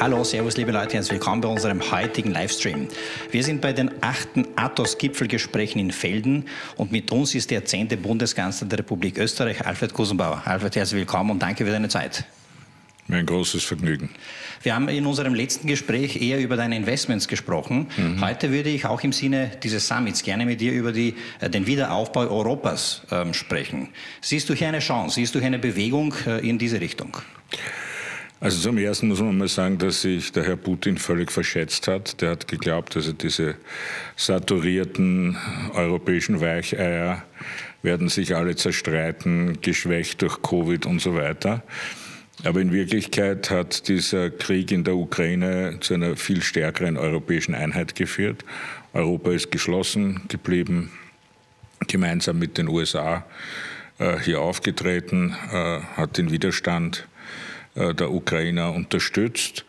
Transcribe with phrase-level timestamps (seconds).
[0.00, 2.88] Hallo, Servus, liebe Leute, herzlich willkommen bei unserem heutigen Livestream.
[3.30, 8.66] Wir sind bei den achten Athos-Gipfelgesprächen in Felden und mit uns ist der zehnte Bundeskanzler
[8.66, 10.40] der Republik Österreich, Alfred Gusenbauer.
[10.46, 12.24] Alfred, herzlich willkommen und danke für deine Zeit.
[13.08, 14.08] Mein großes Vergnügen.
[14.62, 17.88] Wir haben in unserem letzten Gespräch eher über deine Investments gesprochen.
[17.98, 18.24] Mhm.
[18.24, 21.66] Heute würde ich auch im Sinne dieses Summits gerne mit dir über die, äh, den
[21.66, 23.90] Wiederaufbau Europas ähm, sprechen.
[24.22, 25.16] Siehst du hier eine Chance?
[25.16, 27.18] Siehst du hier eine Bewegung äh, in diese Richtung?
[28.42, 32.22] Also zum Ersten muss man mal sagen, dass sich der Herr Putin völlig verschätzt hat.
[32.22, 33.56] Der hat geglaubt, er diese
[34.16, 35.36] saturierten
[35.74, 37.22] europäischen Weicheier
[37.82, 41.62] werden sich alle zerstreiten, geschwächt durch Covid und so weiter.
[42.42, 47.94] Aber in Wirklichkeit hat dieser Krieg in der Ukraine zu einer viel stärkeren europäischen Einheit
[47.94, 48.46] geführt.
[48.94, 50.90] Europa ist geschlossen geblieben,
[51.88, 53.26] gemeinsam mit den USA
[53.98, 57.06] äh, hier aufgetreten, äh, hat den Widerstand
[57.94, 59.64] der Ukrainer unterstützt.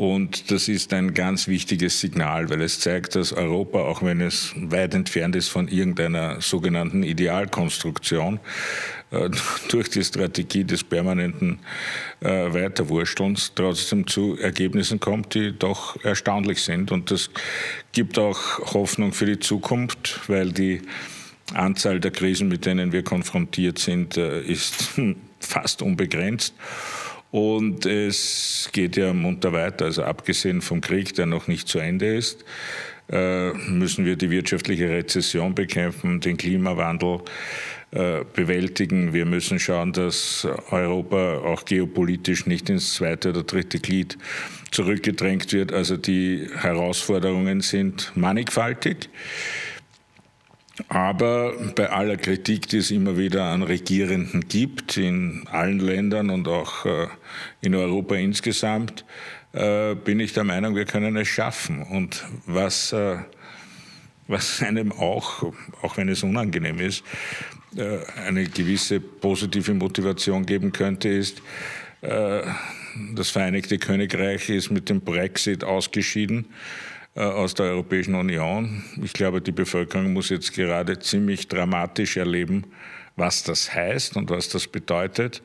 [0.00, 4.54] Und das ist ein ganz wichtiges Signal, weil es zeigt, dass Europa, auch wenn es
[4.56, 8.38] weit entfernt ist von irgendeiner sogenannten Idealkonstruktion,
[9.10, 9.28] äh,
[9.68, 11.58] durch die Strategie des permanenten
[12.20, 16.92] äh, Weiterwurstelns trotzdem zu Ergebnissen kommt, die doch erstaunlich sind.
[16.92, 17.28] Und das
[17.92, 20.82] gibt auch Hoffnung für die Zukunft, weil die
[21.52, 25.00] Anzahl der Krisen, mit denen wir konfrontiert sind, äh, ist
[25.40, 26.54] fast unbegrenzt.
[27.30, 29.86] Und es geht ja munter weiter.
[29.86, 32.44] Also abgesehen vom Krieg, der noch nicht zu Ende ist,
[33.10, 37.20] äh, müssen wir die wirtschaftliche Rezession bekämpfen, den Klimawandel
[37.92, 39.12] äh, bewältigen.
[39.12, 44.16] Wir müssen schauen, dass Europa auch geopolitisch nicht ins zweite oder dritte Glied
[44.70, 45.72] zurückgedrängt wird.
[45.72, 49.08] Also die Herausforderungen sind mannigfaltig.
[50.88, 56.48] Aber bei aller Kritik, die es immer wieder an Regierenden gibt, in allen Ländern und
[56.48, 57.08] auch äh,
[57.60, 59.04] in Europa insgesamt,
[59.52, 61.82] äh, bin ich der Meinung, wir können es schaffen.
[61.82, 63.16] Und was, äh,
[64.28, 67.04] was einem auch, auch wenn es unangenehm ist,
[68.26, 71.40] eine gewisse positive Motivation geben könnte, ist,
[72.02, 76.46] das Vereinigte Königreich ist mit dem Brexit ausgeschieden.
[77.16, 78.84] Äh, aus der Europäischen Union.
[79.02, 82.66] Ich glaube, die Bevölkerung muss jetzt gerade ziemlich dramatisch erleben,
[83.16, 85.42] was das heißt und was das bedeutet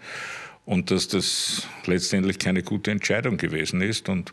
[0.66, 4.10] und dass das letztendlich keine gute Entscheidung gewesen ist.
[4.10, 4.32] Und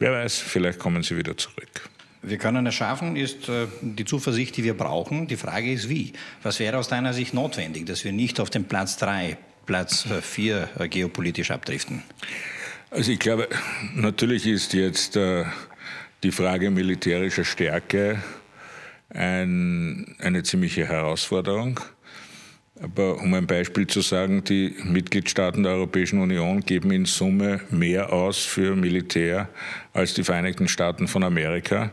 [0.00, 1.88] wer weiß, vielleicht kommen sie wieder zurück.
[2.22, 5.28] Wir können es schaffen, ist äh, die Zuversicht, die wir brauchen.
[5.28, 6.14] Die Frage ist, wie?
[6.42, 10.68] Was wäre aus deiner Sicht notwendig, dass wir nicht auf den Platz 3, Platz 4
[10.80, 12.02] äh, geopolitisch abdriften?
[12.90, 13.48] Also ich glaube,
[13.94, 15.16] natürlich ist jetzt
[16.22, 18.22] die Frage militärischer Stärke
[19.10, 21.80] ein, eine ziemliche Herausforderung.
[22.82, 28.12] Aber um ein Beispiel zu sagen, die Mitgliedstaaten der Europäischen Union geben in Summe mehr
[28.12, 29.48] aus für Militär
[29.94, 31.90] als die Vereinigten Staaten von Amerika.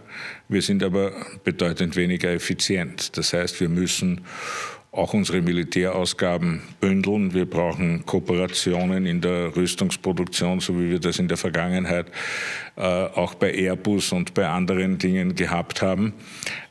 [0.50, 1.13] Wir sind aber
[1.45, 3.17] bedeutend weniger effizient.
[3.17, 4.25] Das heißt, wir müssen
[4.94, 7.34] auch unsere Militärausgaben bündeln.
[7.34, 12.06] Wir brauchen Kooperationen in der Rüstungsproduktion, so wie wir das in der Vergangenheit
[12.76, 16.14] äh, auch bei Airbus und bei anderen Dingen gehabt haben.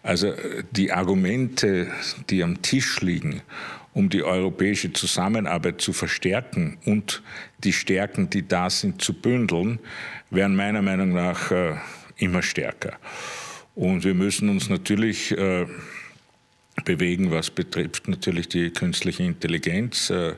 [0.05, 0.33] Also
[0.71, 1.89] die Argumente,
[2.31, 3.43] die am Tisch liegen,
[3.93, 7.25] um die europäische Zusammenarbeit zu verstärken und
[7.65, 9.81] die Stärken, die da sind, zu bündeln,
[10.31, 11.75] werden meiner Meinung nach äh,
[12.19, 12.93] immer stärker.
[13.75, 15.67] Und wir müssen uns natürlich äh,
[16.85, 20.35] bewegen, was betrifft natürlich die künstliche Intelligenz, äh,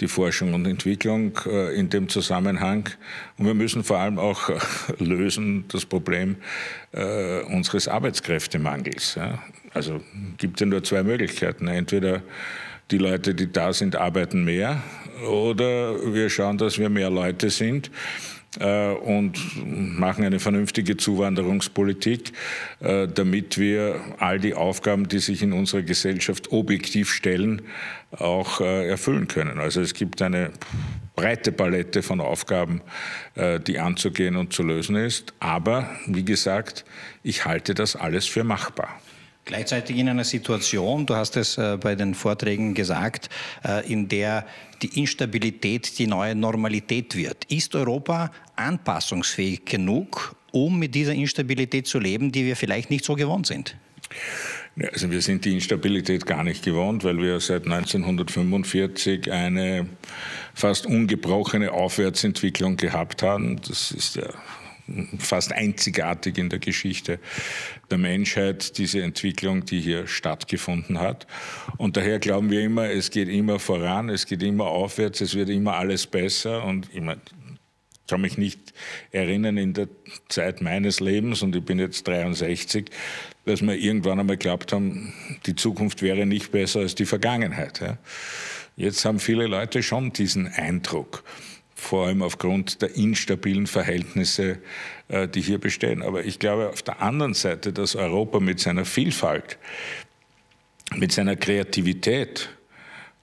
[0.00, 2.88] die Forschung und Entwicklung äh, in dem Zusammenhang.
[3.38, 4.58] Und wir müssen vor allem auch äh,
[4.98, 6.36] lösen das Problem
[7.50, 9.18] unseres Arbeitskräftemangels.
[9.74, 10.00] Also
[10.38, 11.68] gibt es ja nur zwei Möglichkeiten.
[11.68, 12.22] Entweder
[12.90, 14.82] die Leute, die da sind, arbeiten mehr
[15.28, 17.90] oder wir schauen, dass wir mehr Leute sind
[18.58, 19.38] und
[19.98, 22.32] machen eine vernünftige Zuwanderungspolitik,
[22.80, 27.62] äh, damit wir all die Aufgaben, die sich in unserer Gesellschaft objektiv stellen,
[28.12, 29.58] auch äh, erfüllen können.
[29.58, 30.50] Also es gibt eine
[31.14, 32.82] breite Palette von Aufgaben,
[33.66, 35.32] die anzugehen und zu lösen ist.
[35.40, 36.84] Aber wie gesagt,
[37.22, 39.00] ich halte das alles für machbar.
[39.46, 43.30] Gleichzeitig in einer Situation, du hast es äh, bei den Vorträgen gesagt,
[43.64, 44.44] äh, in der
[44.82, 47.44] die Instabilität die neue Normalität wird.
[47.44, 53.14] Ist Europa anpassungsfähig genug, um mit dieser Instabilität zu leben, die wir vielleicht nicht so
[53.14, 53.76] gewohnt sind?
[54.92, 59.88] Also wir sind die Instabilität gar nicht gewohnt, weil wir seit 1945 eine
[60.54, 63.60] fast ungebrochene Aufwärtsentwicklung gehabt haben.
[63.60, 64.28] Das ist ja
[65.18, 67.18] fast einzigartig in der Geschichte
[67.90, 71.26] der Menschheit, diese Entwicklung, die hier stattgefunden hat.
[71.76, 75.48] Und daher glauben wir immer, es geht immer voran, es geht immer aufwärts, es wird
[75.48, 77.16] immer alles besser und immer
[78.08, 78.72] kann mich nicht
[79.10, 79.88] erinnern in der
[80.28, 82.86] Zeit meines Lebens, und ich bin jetzt 63,
[83.44, 85.12] dass wir irgendwann einmal geglaubt haben,
[85.46, 87.80] die Zukunft wäre nicht besser als die Vergangenheit.
[88.76, 91.24] Jetzt haben viele Leute schon diesen Eindruck,
[91.76, 94.58] vor allem aufgrund der instabilen Verhältnisse,
[95.08, 96.02] äh, die hier bestehen.
[96.02, 99.58] Aber ich glaube auf der anderen Seite, dass Europa mit seiner Vielfalt,
[100.96, 102.48] mit seiner Kreativität,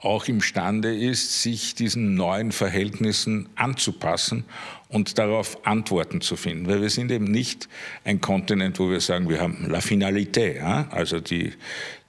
[0.04, 4.46] auch imstande ist, sich diesen neuen Verhältnissen anzupassen
[4.90, 6.68] und darauf Antworten zu finden.
[6.68, 7.68] Weil wir sind eben nicht
[8.04, 10.62] ein Kontinent, wo wir sagen, wir haben la finalité,
[10.92, 11.54] also die,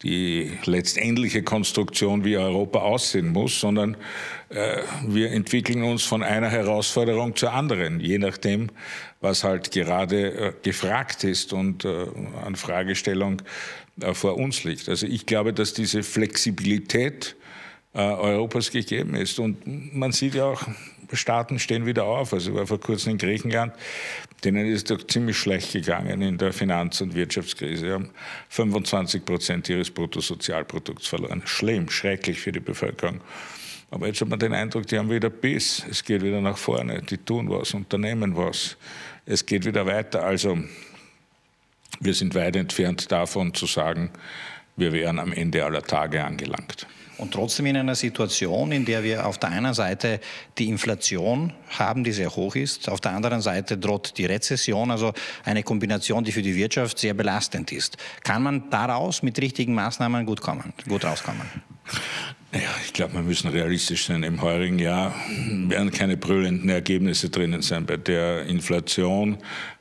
[0.02, 3.96] die letztendliche Konstruktion, wie Europa aussehen muss, sondern
[4.50, 8.68] äh, wir entwickeln uns von einer Herausforderung zur anderen, je nachdem,
[9.20, 12.06] was halt gerade äh, gefragt ist und äh,
[12.44, 13.40] an Fragestellung
[14.12, 14.88] vor uns liegt.
[14.88, 17.36] Also ich glaube, dass diese Flexibilität,
[17.94, 19.38] äh, Europas gegeben ist.
[19.38, 20.66] Und man sieht ja auch,
[21.12, 22.32] Staaten stehen wieder auf.
[22.32, 23.72] Also ich war vor kurzem in Griechenland,
[24.44, 27.86] denen ist doch ziemlich schlecht gegangen in der Finanz- und Wirtschaftskrise.
[27.86, 28.10] Sie haben
[28.48, 31.42] 25 Prozent ihres Bruttosozialprodukts verloren.
[31.44, 33.20] Schlimm, schrecklich für die Bevölkerung.
[33.90, 35.84] Aber jetzt hat man den Eindruck, die haben wieder Biss.
[35.88, 37.02] Es geht wieder nach vorne.
[37.02, 38.76] Die tun was, unternehmen was.
[39.26, 40.24] Es geht wieder weiter.
[40.24, 40.58] Also
[42.00, 44.10] wir sind weit entfernt davon zu sagen,
[44.76, 46.86] wir wären am Ende aller Tage angelangt.
[47.16, 50.20] Und trotzdem in einer Situation, in der wir auf der einen Seite
[50.58, 55.12] die Inflation haben, die sehr hoch ist, auf der anderen Seite droht die Rezession, also
[55.44, 57.96] eine Kombination, die für die Wirtschaft sehr belastend ist.
[58.24, 61.48] Kann man daraus mit richtigen Maßnahmen gut kommen, gut rauskommen?
[62.54, 64.22] Ja, ich glaube, wir müssen realistisch sein.
[64.22, 65.12] Im heurigen Jahr
[65.66, 69.38] werden keine brüllenden Ergebnisse drinnen sein bei der Inflation,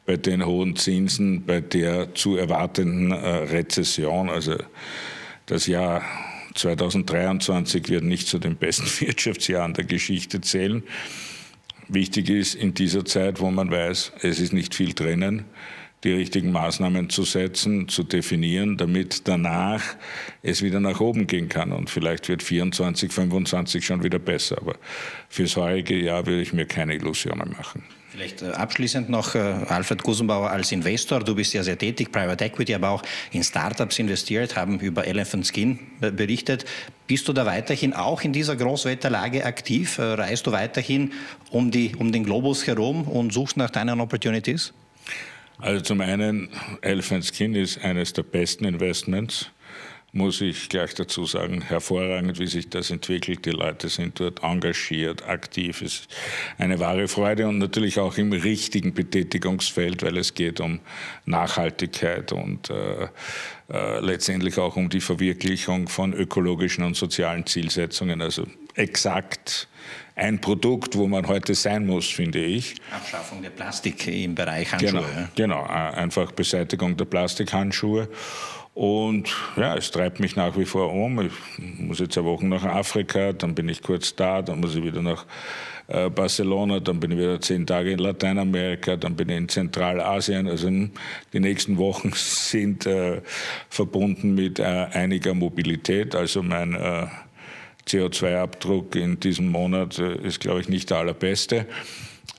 [0.07, 4.27] bei den hohen Zinsen, bei der zu erwartenden äh, Rezession.
[4.27, 4.55] Also
[5.45, 6.01] das Jahr
[6.55, 10.81] 2023 wird nicht zu den besten Wirtschaftsjahren der Geschichte zählen.
[11.89, 15.45] Wichtig ist in dieser Zeit, wo man weiß, es ist nicht viel drinnen,
[16.03, 19.83] die richtigen Maßnahmen zu setzen, zu definieren, damit danach
[20.41, 21.71] es wieder nach oben gehen kann.
[21.71, 24.57] Und vielleicht wird 24, 25 schon wieder besser.
[24.59, 24.75] Aber
[25.29, 27.83] fürs heurige Jahr würde ich mir keine Illusionen machen.
[28.13, 31.21] Vielleicht äh, abschließend noch äh, Alfred Gusenbauer als Investor.
[31.21, 35.47] Du bist ja sehr tätig, Private Equity, aber auch in Startups investiert, haben über Elephant
[35.51, 36.65] Skin äh, berichtet.
[37.07, 39.97] Bist du da weiterhin auch in dieser Großwetterlage aktiv?
[39.99, 41.11] Reist du weiterhin
[41.49, 44.73] um, die, um den Globus herum und suchst nach deinen Opportunities?
[45.63, 46.49] Also zum einen,
[46.81, 49.49] Elephant Skin ist eines der besten Investments
[50.11, 53.45] muss ich gleich dazu sagen, hervorragend, wie sich das entwickelt.
[53.45, 55.81] Die Leute sind dort engagiert, aktiv.
[55.81, 56.15] Es ist
[56.59, 60.81] eine wahre Freude und natürlich auch im richtigen Betätigungsfeld, weil es geht um
[61.25, 63.07] Nachhaltigkeit und äh,
[63.71, 68.21] äh, letztendlich auch um die Verwirklichung von ökologischen und sozialen Zielsetzungen.
[68.21, 68.45] Also
[68.75, 69.67] exakt
[70.15, 72.75] ein Produkt, wo man heute sein muss, finde ich.
[72.91, 75.03] Abschaffung der Plastik im Bereich Handschuhe.
[75.35, 78.07] Genau, genau einfach Beseitigung der Plastikhandschuhe.
[78.75, 81.21] Und ja, es treibt mich nach wie vor um.
[81.21, 81.31] Ich
[81.79, 85.01] muss jetzt eine Woche nach Afrika, dann bin ich kurz da, dann muss ich wieder
[85.01, 85.25] nach
[85.87, 90.47] äh, Barcelona, dann bin ich wieder zehn Tage in Lateinamerika, dann bin ich in Zentralasien.
[90.47, 93.21] Also die nächsten Wochen sind äh,
[93.69, 96.15] verbunden mit äh, einiger Mobilität.
[96.15, 97.05] Also mein äh,
[97.87, 101.65] CO2-Abdruck in diesem Monat äh, ist, glaube ich, nicht der allerbeste.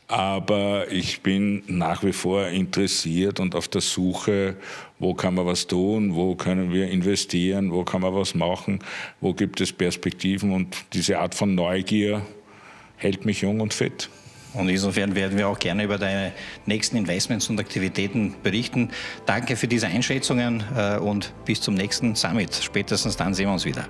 [0.06, 4.56] Aber ich bin nach wie vor interessiert und auf der Suche,
[4.98, 8.80] wo kann man was tun, wo können wir investieren, wo kann man was machen,
[9.20, 10.52] wo gibt es Perspektiven.
[10.52, 12.22] Und diese Art von Neugier
[12.96, 14.10] hält mich jung und fit.
[14.52, 16.32] Und insofern werden wir auch gerne über deine
[16.64, 18.90] nächsten Investments und Aktivitäten berichten.
[19.26, 22.54] Danke für diese Einschätzungen äh, und bis zum nächsten Summit.
[22.54, 23.88] Spätestens dann sehen wir uns wieder.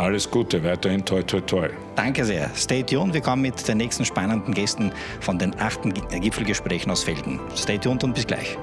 [0.00, 1.68] Alles Gute, weiterhin toi toi toi.
[1.94, 2.50] Danke sehr.
[2.56, 3.12] Stay tuned.
[3.12, 7.38] Wir kommen mit den nächsten spannenden Gästen von den achten Gipfelgesprächen aus Felden.
[7.54, 8.56] Stay tuned und bis gleich.